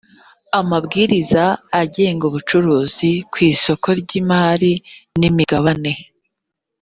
[0.59, 1.43] amabwiriza
[1.81, 4.71] agenga ubucuruzi ku isoko ry imari
[5.19, 5.93] n imigabane